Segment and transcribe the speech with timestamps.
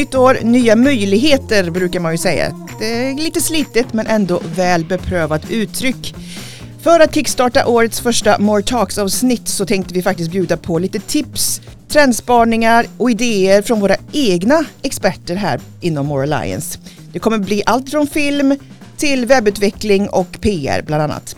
[0.00, 2.68] Nytt år, nya möjligheter brukar man ju säga.
[2.78, 6.14] Det är lite slitet men ändå väl beprövat uttryck.
[6.82, 11.60] För att kickstarta årets första More Talks-avsnitt så tänkte vi faktiskt bjuda på lite tips,
[11.88, 16.78] trendspaningar och idéer från våra egna experter här inom More Alliance.
[17.12, 18.56] Det kommer bli allt från film
[18.96, 21.36] till webbutveckling och PR bland annat.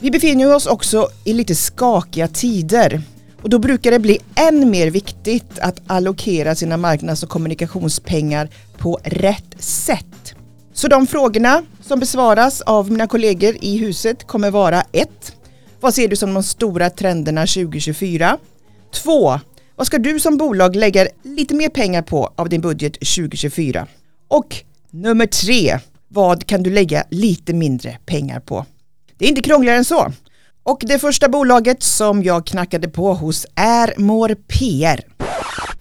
[0.00, 3.02] Vi befinner oss också i lite skakiga tider
[3.42, 8.48] och då brukar det bli än mer viktigt att allokera sina marknads och kommunikationspengar
[8.78, 10.34] på rätt sätt.
[10.72, 15.08] Så de frågorna som besvaras av mina kollegor i huset kommer vara 1.
[15.80, 18.38] Vad ser du som de stora trenderna 2024?
[19.04, 19.40] 2.
[19.76, 23.86] Vad ska du som bolag lägga lite mer pengar på av din budget 2024?
[24.28, 24.56] Och
[24.90, 25.78] nummer 3.
[26.08, 28.66] Vad kan du lägga lite mindre pengar på?
[29.18, 30.12] Det är inte krångligare än så.
[30.62, 35.00] Och det första bolaget som jag knackade på hos är Mår PR.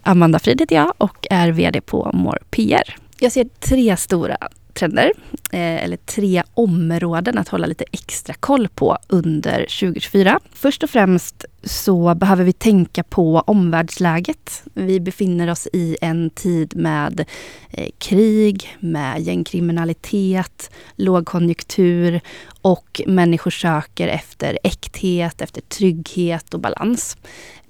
[0.03, 2.95] Amanda Frid heter jag och är VD på Mår PR.
[3.19, 4.37] Jag ser tre stora
[4.79, 5.11] trender,
[5.51, 10.39] eh, eller tre områden att hålla lite extra koll på under 2024.
[10.53, 14.63] Först och främst så behöver vi tänka på omvärldsläget.
[14.73, 17.25] Vi befinner oss i en tid med
[17.69, 22.21] eh, krig, med gängkriminalitet, lågkonjunktur
[22.61, 27.17] och människor söker efter äkthet, efter trygghet och balans.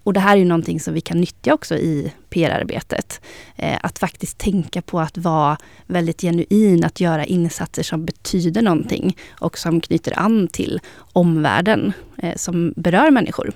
[0.09, 3.21] Och det här är ju någonting som vi kan nyttja också i PR-arbetet.
[3.55, 9.17] Eh, att faktiskt tänka på att vara väldigt genuin, att göra insatser som betyder någonting
[9.30, 10.80] och som knyter an till
[11.13, 13.52] omvärlden eh, som berör människor.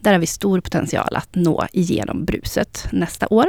[0.00, 3.46] Där har vi stor potential att nå igenom bruset nästa år.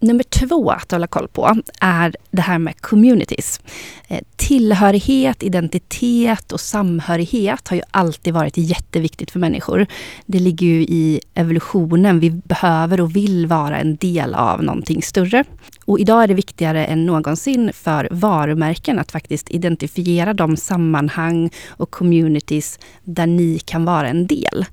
[0.00, 3.60] Nummer två att hålla koll på är det här med communities.
[4.08, 9.86] Eh, tillhörighet, identitet och samhörighet har ju alltid varit jätteviktigt för människor.
[10.26, 12.20] Det ligger ju i evolutionen.
[12.20, 15.44] Vi behöver och vill vara en del av någonting större.
[15.84, 21.90] Och idag är det viktigare än någonsin för varumärken att faktiskt identifiera de sammanhang och
[21.90, 24.66] communities där ni kan vara en del.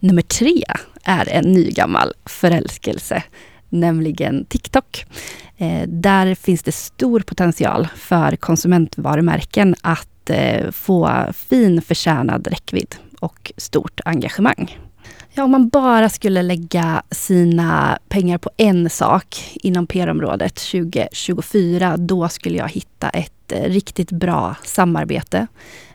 [0.00, 0.62] Nummer tre
[1.04, 3.22] är en nygammal förälskelse
[3.74, 5.04] nämligen TikTok.
[5.56, 13.52] Eh, där finns det stor potential för konsumentvarumärken att eh, få fin förtjänad räckvidd och
[13.56, 14.78] stort engagemang.
[15.36, 22.28] Ja, om man bara skulle lägga sina pengar på en sak inom PR-området 2024, då
[22.28, 25.46] skulle jag hitta ett eh, riktigt bra samarbete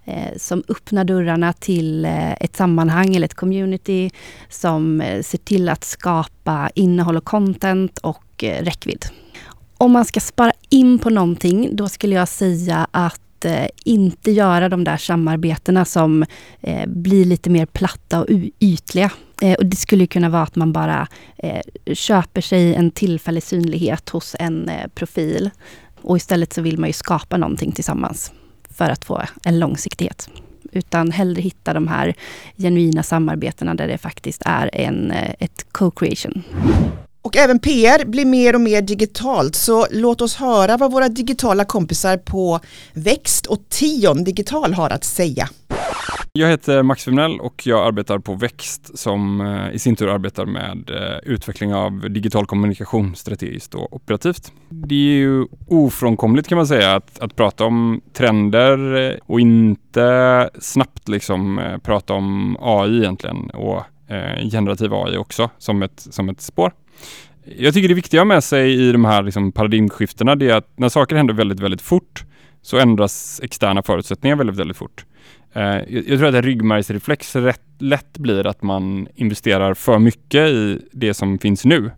[0.06, 4.10] eh, som öppnar dörrarna till eh, ett sammanhang eller ett community
[4.50, 9.06] som eh, ser till att skapa innehåll och content och eh, räckvidd.
[9.78, 14.70] Om man ska spara in på någonting, då skulle jag säga att eh, inte göra
[14.70, 16.26] de där samarbetena som
[16.62, 18.28] eh, blir lite mer platta och
[18.60, 19.12] ytliga.
[19.42, 21.08] Eh, och det skulle kunna vara att man bara
[21.38, 21.62] eh,
[21.94, 25.50] köper sig en tillfällig synlighet hos en eh, profil.
[26.02, 28.32] Och istället så vill man ju skapa någonting tillsammans
[28.70, 30.30] för att få en långsiktighet.
[30.72, 32.14] Utan hellre hitta de här
[32.58, 36.44] genuina samarbetena där det faktiskt är en, eh, ett co-creation.
[37.22, 41.66] Och även PR blir mer och mer digitalt så låt oss höra vad våra digitala
[41.66, 42.60] kompisar på
[42.94, 45.50] Växt och Tion Digital har att säga.
[46.34, 50.46] Jag heter Max Wimnell och jag arbetar på Växt som eh, i sin tur arbetar
[50.46, 54.52] med eh, utveckling av digital kommunikation strategiskt och operativt.
[54.70, 60.50] Det är ju ofrånkomligt kan man säga att, att prata om trender eh, och inte
[60.60, 63.84] snabbt liksom prata om AI egentligen och
[64.52, 66.72] generativ AI också som ett, som ett spår.
[67.58, 70.90] Jag tycker det viktiga med sig i de här liksom paradigmskiftena det är att när
[70.90, 72.24] saker händer väldigt, väldigt fort
[72.62, 75.06] så ändras externa förutsättningar väldigt, väldigt fort.
[75.54, 80.80] Eh, jag tror att en ryggmärgsreflex rätt lätt blir att man investerar för mycket i
[80.92, 81.92] det som finns nu,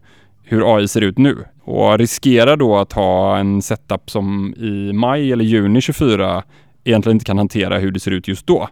[0.44, 5.32] hur AI ser ut nu och riskerar då att ha en setup som i maj
[5.32, 6.44] eller juni 24
[6.84, 8.70] egentligen inte kan hantera hur det ser ut just då.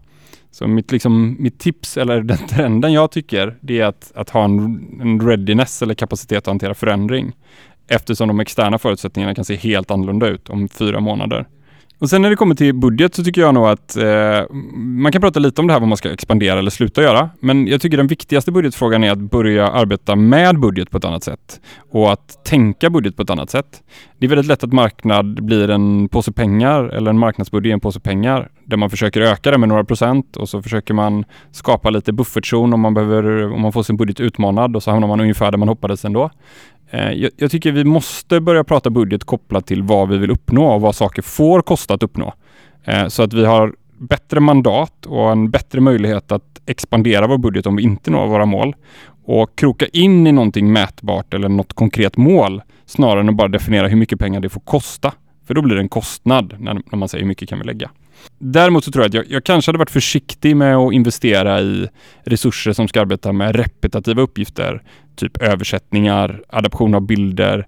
[0.51, 4.44] Så mitt, liksom, mitt tips, eller den trenden jag tycker, det är att, att ha
[4.44, 7.36] en, en readiness eller kapacitet att hantera förändring.
[7.88, 11.48] Eftersom de externa förutsättningarna kan se helt annorlunda ut om fyra månader.
[12.00, 15.22] Och sen när det kommer till budget så tycker jag nog att eh, man kan
[15.22, 17.30] prata lite om det här vad man ska expandera eller sluta göra.
[17.40, 21.24] Men jag tycker den viktigaste budgetfrågan är att börja arbeta med budget på ett annat
[21.24, 21.62] sätt
[21.92, 23.84] och att tänka budget på ett annat sätt.
[24.18, 28.00] Det är väldigt lätt att marknad blir en påse pengar eller en marknadsbudget en påse
[28.00, 32.13] pengar där man försöker öka det med några procent och så försöker man skapa lite
[32.13, 35.51] buffertzon om man behöver, om man får sin budget utmanad och så hamnar man ungefär
[35.51, 36.30] där man hoppades ändå.
[36.89, 40.74] Eh, jag, jag, tycker vi måste börja prata budget kopplat till vad vi vill uppnå
[40.74, 42.33] och vad saker får kosta att uppnå.
[42.83, 47.65] Eh, så att vi har bättre mandat och en bättre möjlighet att expandera vår budget
[47.65, 48.75] om vi inte når våra mål.
[49.25, 53.88] och kroka in i någonting mätbart eller något konkret mål snarare än att bara definiera
[53.88, 55.13] hur mycket pengar det får kosta.
[55.47, 57.89] För då blir det en kostnad när, när man säger hur mycket kan vi lägga.
[58.39, 61.88] Däremot så tror jag att jag, jag, kanske hade varit försiktig med att investera i
[62.24, 64.83] resurser som ska arbeta med repetitiva uppgifter,
[65.19, 67.68] typ översättningar, adaption av bilder,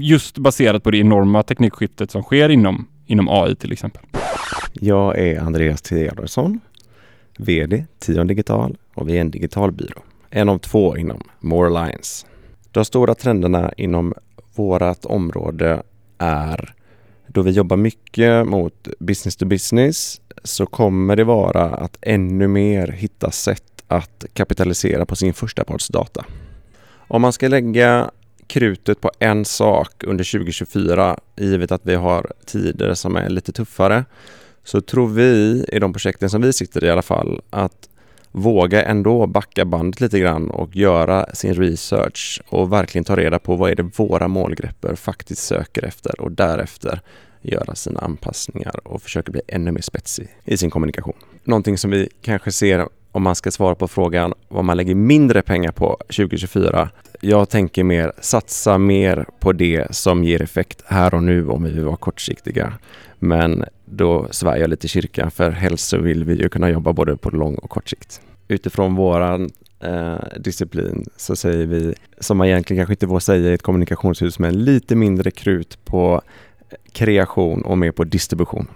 [0.00, 4.02] just baserat på det enorma teknikskiftet som sker inom, inom AI till exempel.
[4.72, 6.60] Jag är Andreas Theodorsson,
[7.38, 10.02] VD Tion Digital och vi är en digital byrå.
[10.30, 12.26] En av två inom More Alliance.
[12.70, 14.14] De stora trenderna inom
[14.54, 15.82] vårt område
[16.18, 16.74] är
[17.26, 22.88] då vi jobbar mycket mot business to business så kommer det vara att ännu mer
[22.88, 26.24] hitta sätt att kapitalisera på sin första partsdata.
[27.12, 28.10] Om man ska lägga
[28.46, 34.04] krutet på en sak under 2024, givet att vi har tider som är lite tuffare,
[34.64, 37.88] så tror vi i de projekten som vi sitter i i alla fall att
[38.30, 43.56] våga ändå backa bandet lite grann och göra sin research och verkligen ta reda på
[43.56, 47.00] vad är det våra målgrupper faktiskt söker efter och därefter
[47.42, 51.16] göra sina anpassningar och försöka bli ännu mer spetsig i sin kommunikation.
[51.44, 55.42] Någonting som vi kanske ser om man ska svara på frågan vad man lägger mindre
[55.42, 56.88] pengar på 2024.
[57.20, 61.70] Jag tänker mer satsa mer på det som ger effekt här och nu om vi
[61.70, 62.72] vill vara kortsiktiga.
[63.18, 67.16] Men då svär jag lite kyrkan för helst så vill vi ju kunna jobba både
[67.16, 68.20] på lång och kort sikt.
[68.48, 69.50] Utifrån våran
[69.80, 74.38] eh, disciplin så säger vi, som man egentligen kanske inte får säga i ett kommunikationshus,
[74.38, 76.22] men lite mindre krut på
[76.70, 78.66] eh, kreation och mer på distribution.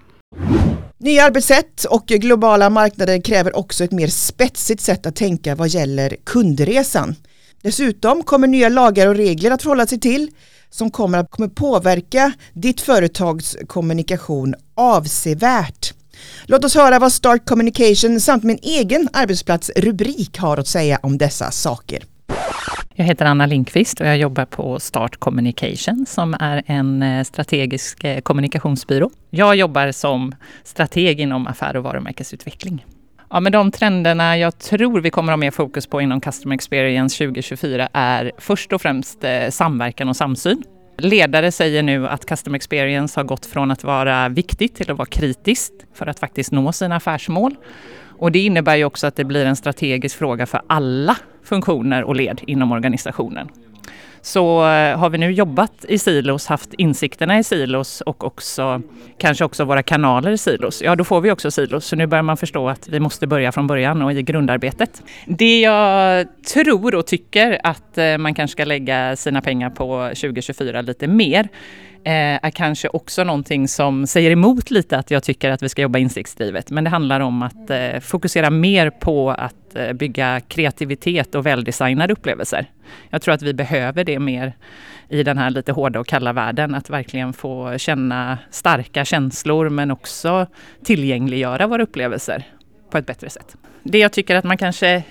[0.98, 6.16] Nya arbetssätt och globala marknader kräver också ett mer spetsigt sätt att tänka vad gäller
[6.24, 7.14] kundresan.
[7.62, 10.30] Dessutom kommer nya lagar och regler att förhålla sig till
[10.70, 15.94] som kommer att kommer påverka ditt företags kommunikation avsevärt.
[16.46, 21.18] Låt oss höra vad Start Communication samt min egen arbetsplats rubrik har att säga om
[21.18, 22.04] dessa saker.
[22.98, 28.04] Jag heter Anna Linkvist och jag jobbar på Start Communication som är en eh, strategisk
[28.04, 29.10] eh, kommunikationsbyrå.
[29.30, 30.34] Jag jobbar som
[30.64, 32.86] strateg inom affär och varumärkesutveckling.
[33.30, 36.54] Ja, men de trenderna jag tror vi kommer att ha mer fokus på inom Customer
[36.54, 40.62] Experience 2024 är först och främst eh, samverkan och samsyn.
[40.98, 45.08] Ledare säger nu att Customer Experience har gått från att vara viktigt till att vara
[45.08, 47.56] kritiskt för att faktiskt nå sina affärsmål.
[48.18, 52.16] Och det innebär ju också att det blir en strategisk fråga för alla funktioner och
[52.16, 53.48] led inom organisationen.
[54.26, 58.82] Så eh, har vi nu jobbat i silos, haft insikterna i silos och också
[59.18, 61.86] kanske också våra kanaler i silos, ja då får vi också silos.
[61.86, 65.02] Så nu börjar man förstå att vi måste börja från början och i grundarbetet.
[65.26, 70.82] Det jag tror och tycker att eh, man kanske ska lägga sina pengar på 2024
[70.82, 71.48] lite mer
[72.06, 75.82] Eh, är kanske också någonting som säger emot lite att jag tycker att vi ska
[75.82, 76.70] jobba insiktsdrivet.
[76.70, 82.12] Men det handlar om att eh, fokusera mer på att eh, bygga kreativitet och väldesignade
[82.12, 82.66] upplevelser.
[83.10, 84.52] Jag tror att vi behöver det mer
[85.08, 86.74] i den här lite hårda och kalla världen.
[86.74, 90.46] Att verkligen få känna starka känslor men också
[90.84, 92.44] tillgängliggöra våra upplevelser
[92.90, 93.56] på ett bättre sätt.
[93.82, 95.02] Det jag tycker att man kanske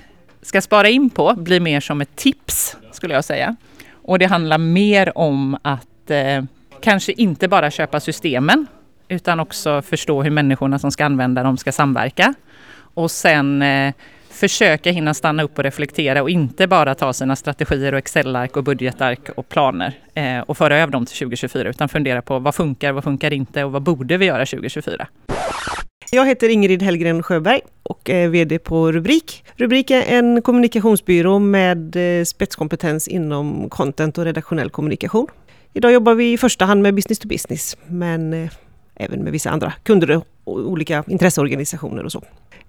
[0.42, 3.56] ska spara in på blir mer som ett tips skulle jag säga.
[3.92, 6.44] Och det handlar mer om att eh,
[6.86, 8.68] kanske inte bara köpa systemen
[9.08, 12.34] utan också förstå hur människorna som ska använda dem ska samverka.
[12.78, 13.94] Och sen eh,
[14.30, 18.64] försöka hinna stanna upp och reflektera och inte bara ta sina strategier och Excel-ark och
[18.64, 22.92] budgetark och planer eh, och föra över dem till 2024 utan fundera på vad funkar,
[22.92, 25.08] vad funkar inte och vad borde vi göra 2024?
[26.12, 29.44] Jag heter Ingrid Hellgren Sjöberg och är VD på Rubrik.
[29.56, 35.28] Rubrik är en kommunikationsbyrå med eh, spetskompetens inom content och redaktionell kommunikation.
[35.78, 38.50] Idag jobbar vi i första hand med business to business, men eh,
[38.96, 42.24] även med vissa andra kunder och olika intresseorganisationer och så.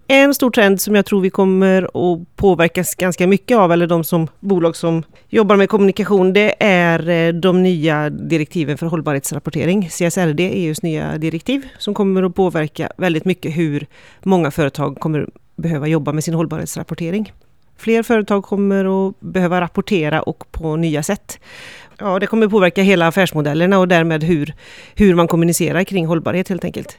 [0.07, 4.05] En stor trend som jag tror vi kommer att påverkas ganska mycket av, eller de
[4.05, 10.41] som bolag som jobbar med kommunikation, det är eh, de nya direktiven för hållbarhetsrapportering, CSRD,
[10.41, 13.87] EUs nya direktiv, som kommer att påverka väldigt mycket hur
[14.23, 17.33] många företag kommer behöva jobba med sin hållbarhetsrapportering.
[17.77, 21.39] Fler företag kommer att behöva rapportera och på nya sätt.
[21.99, 24.55] Ja, det kommer påverka hela affärsmodellerna och därmed hur,
[24.95, 26.99] hur man kommunicerar kring hållbarhet helt enkelt.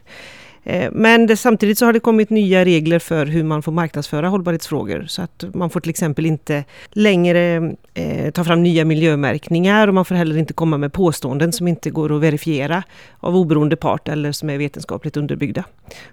[0.63, 4.29] Eh, men det, samtidigt så har det kommit nya regler för hur man får marknadsföra
[4.29, 5.05] hållbarhetsfrågor.
[5.07, 10.05] Så att man får till exempel inte längre eh, ta fram nya miljömärkningar och man
[10.05, 12.83] får heller inte komma med påståenden som inte går att verifiera
[13.19, 15.63] av oberoende part eller som är vetenskapligt underbyggda.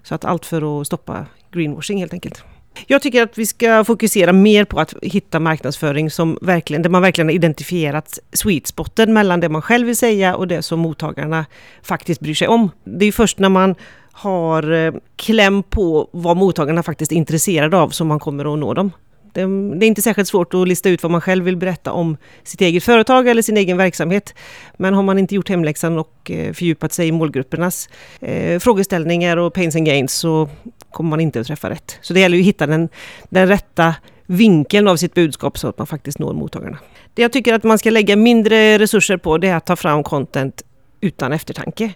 [0.03, 2.43] Så att allt för att stoppa greenwashing helt enkelt.
[2.87, 7.01] Jag tycker att vi ska fokusera mer på att hitta marknadsföring som verkligen, där man
[7.01, 11.45] verkligen har identifierat sweet spoten mellan det man själv vill säga och det som mottagarna
[11.83, 12.71] faktiskt bryr sig om.
[12.83, 13.75] Det är först när man
[14.11, 18.73] har eh, kläm på vad mottagarna faktiskt är intresserade av som man kommer att nå
[18.73, 18.91] dem.
[19.35, 21.91] Det, ehm, det är inte särskilt svårt att lista ut vad man själv vill berätta
[21.91, 24.33] om sitt eget företag eller sin egen verksamhet.
[24.77, 27.89] Men har man inte gjort hemläxan och eh, fördjupat sig i målgruppernas
[28.21, 30.49] eh, frågeställningar och pains and gains så
[30.91, 31.99] kommer man inte att träffa rätt.
[32.01, 32.89] Så det gäller ju att hitta den,
[33.29, 36.77] den rätta vinkeln av sitt budskap så att man faktiskt når mottagarna.
[37.13, 40.03] Det jag tycker att man ska lägga mindre resurser på det är att ta fram
[40.03, 40.63] content
[41.01, 41.93] utan eftertanke.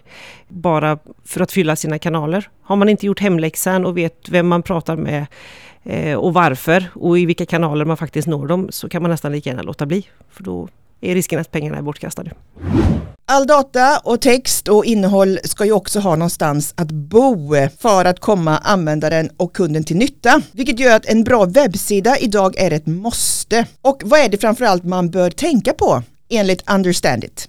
[0.48, 2.48] Bara för att fylla sina kanaler.
[2.62, 5.26] Har man inte gjort hemläxan och vet vem man pratar med
[6.18, 9.50] och varför och i vilka kanaler man faktiskt når dem så kan man nästan lika
[9.50, 10.06] gärna låta bli.
[10.30, 10.68] För då
[11.00, 12.32] är risken att pengarna är bortkastade.
[13.24, 18.20] All data och text och innehåll ska ju också ha någonstans att bo för att
[18.20, 20.42] komma användaren och kunden till nytta.
[20.52, 23.66] Vilket gör att en bra webbsida idag är ett måste.
[23.82, 27.48] Och vad är det framförallt man bör tänka på enligt Understand It?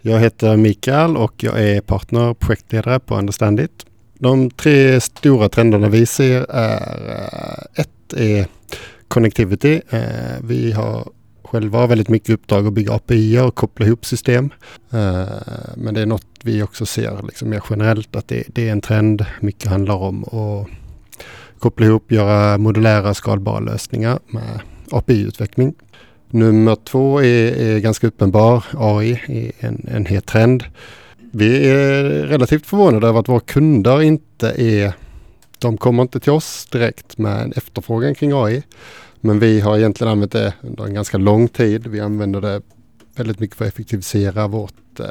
[0.00, 3.86] Jag heter Mikael och jag är partner och projektledare på Understand It.
[4.24, 8.46] De tre stora trenderna vi ser är eh, ett är
[9.08, 9.80] connectivity.
[9.90, 11.08] Eh, vi har
[11.44, 14.50] själva väldigt mycket uppdrag att bygga API och koppla ihop system.
[14.92, 15.24] Eh,
[15.76, 18.80] men det är något vi också ser liksom mer generellt att det, det är en
[18.80, 19.24] trend.
[19.40, 20.68] Mycket handlar om att
[21.58, 25.74] koppla ihop, göra modulära skalbara lösningar med API-utveckling.
[26.30, 28.64] Nummer två är, är ganska uppenbar.
[28.78, 30.64] AI är en, en het trend.
[31.36, 34.92] Vi är relativt förvånade över att våra kunder inte är...
[35.58, 38.62] De kommer inte till oss direkt med en efterfrågan kring AI.
[39.20, 41.86] Men vi har egentligen använt det under en ganska lång tid.
[41.86, 42.62] Vi använder det
[43.16, 45.06] väldigt mycket för att effektivisera vårt, eh,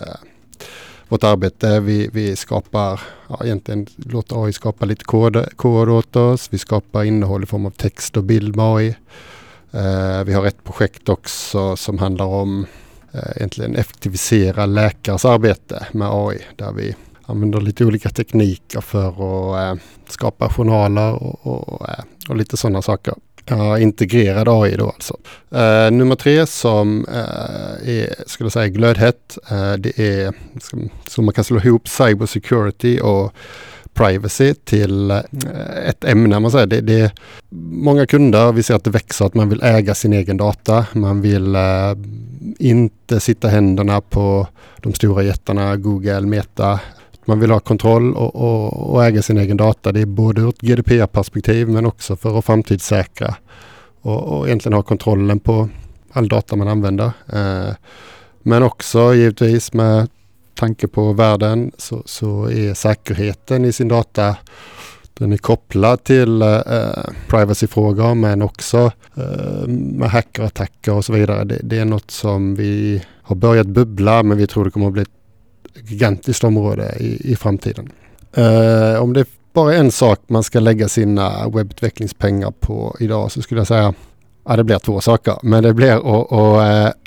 [1.07, 1.79] vårt arbete.
[1.79, 6.47] Vi, vi skapar, ja, egentligen låter AI skapa lite kod, kod åt oss.
[6.51, 8.95] Vi skapar innehåll i form av text och bild med AI.
[9.71, 12.65] Eh, vi har ett projekt också som handlar om
[13.13, 19.77] Eh, egentligen effektivisera läkares arbete med AI där vi använder lite olika tekniker för att
[19.77, 23.13] eh, skapa journaler och, och, eh, och lite sådana saker.
[23.45, 25.17] Ja, integrerad AI då alltså.
[25.55, 30.33] Uh, nummer tre som uh, är, skulle säga glödhett, uh, det är
[31.07, 33.33] så man kan slå ihop cybersecurity och
[33.93, 35.19] privacy till eh,
[35.87, 36.39] ett ämne.
[36.39, 36.67] Man säger.
[36.67, 37.11] Det, det är
[37.59, 40.85] många kunder, vi ser att det växer, att man vill äga sin egen data.
[40.93, 41.61] Man vill eh,
[42.59, 44.47] inte sitta händerna på
[44.81, 46.79] de stora jättarna, Google, Meta,
[47.25, 49.91] man vill ha kontroll och, och, och, äga sin egen data.
[49.91, 53.35] Det är både ur ett GDPR-perspektiv men också för att framtidssäkra
[54.01, 55.69] och, och egentligen ha kontrollen på
[56.11, 57.11] all data man använder.
[57.33, 57.73] Eh,
[58.41, 60.07] men också givetvis med
[60.55, 64.35] tanke på världen så, så är säkerheten i sin data
[65.13, 66.59] den är kopplad till eh,
[67.27, 71.43] privacyfrågor men också eh, med hackerattacker och så vidare.
[71.43, 74.93] Det, det, är något som vi har börjat bubbla men vi tror det kommer att
[74.93, 77.91] bli ett gigantiskt område i, i framtiden.
[78.33, 83.41] Eh, om det är bara en sak man ska lägga sina webbutvecklingspengar på idag så
[83.41, 83.93] skulle jag säga,
[84.45, 87.02] ja det blir två saker, men det blir att, att eh,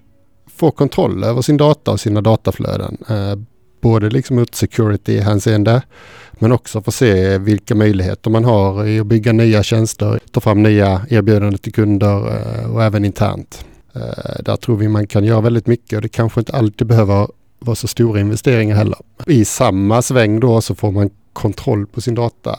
[0.56, 2.96] få kontroll över sin data och sina dataflöden.
[3.08, 3.38] Eh,
[3.80, 5.82] både liksom ut security-hänseende
[6.32, 10.62] men också få se vilka möjligheter man har i att bygga nya tjänster, ta fram
[10.62, 13.64] nya erbjudanden till kunder eh, och även internt.
[13.94, 17.28] Eh, där tror vi man kan göra väldigt mycket och det kanske inte alltid behöver
[17.58, 18.98] vara så stora investeringar heller.
[19.26, 22.58] I samma sväng då så får man kontroll på sin data.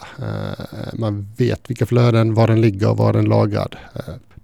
[0.93, 3.75] Man vet vilka flöden, var den ligger, var den lagrad.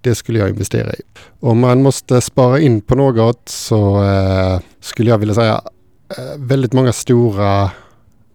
[0.04, 1.00] Det skulle jag investera i.
[1.40, 5.60] Om man måste spara in på något så eh, skulle jag vilja säga
[6.18, 7.70] eh, väldigt många stora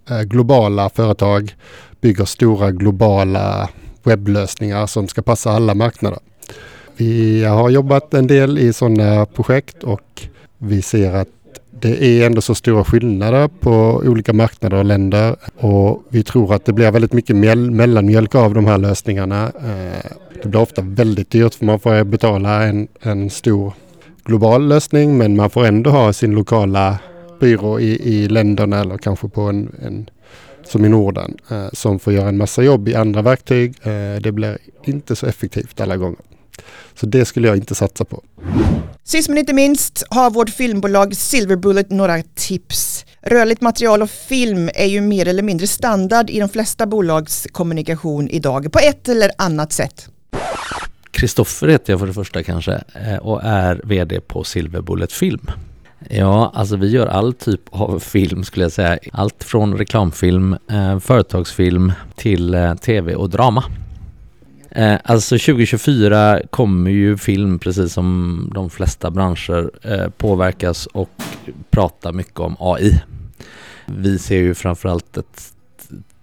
[0.09, 1.55] eh, globala företag
[2.01, 3.69] bygger stora globala
[4.03, 6.19] webblösningar som ska passa alla marknader.
[6.97, 11.29] Vi har jobbat en del i sådana projekt och vi ser att
[11.81, 16.65] det är ändå så stora skillnader på olika marknader och länder och vi tror att
[16.65, 19.43] det blir väldigt mycket mellanmjölk av de här lösningarna.
[19.45, 20.11] Eh,
[20.43, 23.73] det blir ofta väldigt dyrt för man får betala en, en stor
[24.25, 26.99] global lösning men man får ändå ha sin lokala
[27.39, 30.09] byrå i, i länderna eller kanske på en, en
[30.63, 33.75] som i Norden eh, som får göra en massa jobb i andra verktyg.
[33.81, 36.19] Eh, det blir inte så effektivt alla gånger.
[36.95, 38.23] Så det skulle jag inte satsa på.
[39.03, 43.05] Sist men inte minst har vårt filmbolag Silver Bullet några tips.
[43.21, 48.29] Rörligt material och film är ju mer eller mindre standard i de flesta bolags kommunikation
[48.29, 50.09] idag på ett eller annat sätt.
[51.11, 55.51] Kristoffer heter jag för det första kanske eh, och är VD på Silver Bullet Film.
[56.09, 58.99] Ja, alltså vi gör all typ av film skulle jag säga.
[59.11, 63.63] Allt från reklamfilm, eh, företagsfilm till eh, tv och drama.
[64.71, 71.09] Eh, alltså 2024 kommer ju film, precis som de flesta branscher, eh, påverkas och
[71.69, 73.01] prata mycket om AI.
[73.85, 75.53] Vi ser ju framförallt ett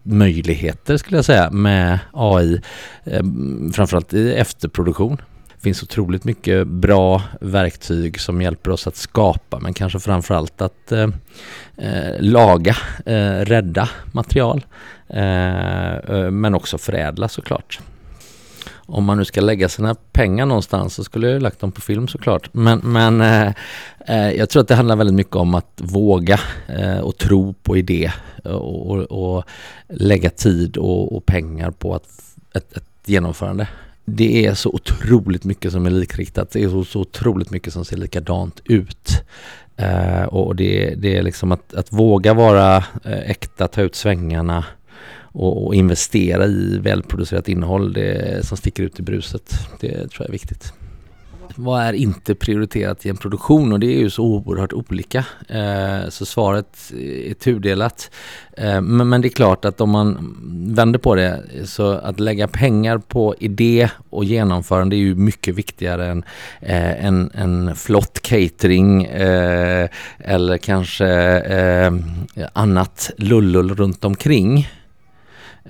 [0.02, 2.60] möjligheter skulle jag säga med AI,
[3.04, 3.22] eh,
[3.72, 5.16] framförallt i efterproduktion.
[5.54, 10.92] Det finns otroligt mycket bra verktyg som hjälper oss att skapa men kanske framförallt att
[10.92, 11.08] eh,
[11.76, 12.76] eh laga,
[13.06, 14.64] eh, rädda material
[15.08, 17.80] eh, eh men också förädla såklart
[18.86, 22.08] om man nu ska lägga sina pengar någonstans så skulle jag lagt dem på film
[22.08, 22.54] såklart.
[22.54, 23.52] Men, men eh,
[24.06, 27.76] eh, jag tror att det handlar väldigt mycket om att våga eh, och tro på
[27.76, 28.12] idé
[28.44, 29.44] eh, och, och, och
[29.88, 32.08] lägga tid och, och, pengar på att,
[32.54, 33.68] ett, ett genomförande.
[34.04, 36.50] Det är så otroligt mycket som är likriktat.
[36.50, 39.22] Det är så, så otroligt mycket som ser likadant ut.
[39.76, 44.64] Eh, och det, det, är liksom att, att våga vara eh, äkta, ta ut svängarna,
[45.36, 49.52] och, och, investera i välproducerat innehåll det, som sticker ut i bruset.
[49.80, 50.72] Det tror jag är viktigt.
[51.54, 53.72] Vad är inte prioriterat i en produktion?
[53.72, 55.24] Och det är ju så oerhört olika.
[55.48, 56.92] Eh, så svaret
[57.28, 58.10] är tudelat.
[58.56, 60.36] Eh, men, men, det är klart att om man
[60.74, 66.06] vänder på det så att lägga pengar på idé och genomförande är ju mycket viktigare
[66.06, 66.24] än
[66.60, 69.88] eh, en, en flott catering eh,
[70.18, 71.92] eller kanske eh,
[72.52, 74.68] annat lullull runt omkring.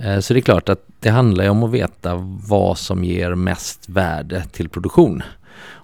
[0.00, 2.14] Eh, så det är klart att det handlar ju om att veta
[2.48, 5.22] vad som ger mest värde till produktion.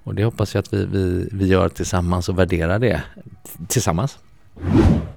[0.04, 3.02] Och det hoppas jag att vi, vi, vi gör tillsammans och värderar det
[3.68, 4.18] tillsammans.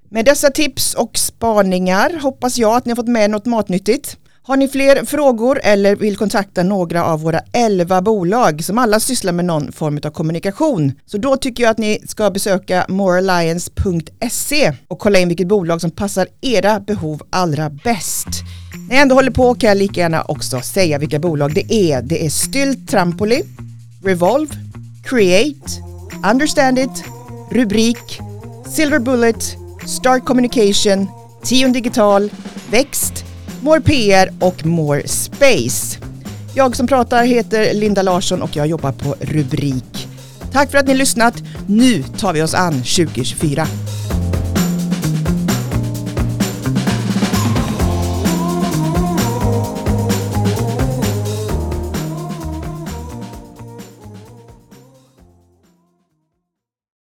[0.10, 4.18] Med dessa tips och spaningar hoppas jag att ni har fått med något matnyttigt.
[4.44, 9.34] Har ni fler frågor eller vill kontakta några av våra 11 bolag som alla sysslar
[9.34, 15.00] med någon form av kommunikation så då tycker jag att ni ska besöka morealliance.se och
[15.00, 18.28] kolla in vilket bolag som passar era behov allra bäst.
[18.88, 22.02] När jag ändå håller på kan jag lika gärna också säga vilka bolag det är.
[22.02, 23.44] Det är Stylt Trampoli,
[24.04, 24.56] Revolve,
[25.04, 25.72] Create,
[26.32, 27.04] Understand It,
[27.52, 28.20] Rubrik,
[28.66, 29.56] Silver Bullet,
[29.86, 31.08] Start Communication,
[31.44, 32.30] Tion Digital,
[32.70, 33.26] Växt,
[33.62, 36.00] More PR och More Space.
[36.56, 40.08] Jag som pratar heter Linda Larsson och jag jobbar på Rubrik.
[40.52, 41.44] Tack för att ni lyssnat.
[41.68, 43.68] Nu tar vi oss an 2024.